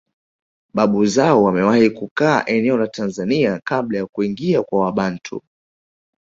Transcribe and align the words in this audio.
Babu 0.73 1.05
zao 1.05 1.43
wamewahi 1.43 1.89
kukaa 1.89 2.45
eneo 2.45 2.77
la 2.77 2.87
Tanzania 2.87 3.61
kabla 3.63 3.97
ya 3.97 4.05
kuingia 4.05 4.63
kwa 4.63 4.79
Wabantu 4.81 5.41